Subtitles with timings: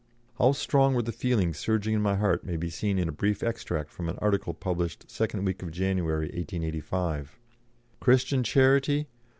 [0.39, 3.43] How strong were the feelings surging in my heart may be seen in a brief
[3.43, 7.37] extract from an article published second week of January, 1885:
[7.99, 9.07] "Christian charity?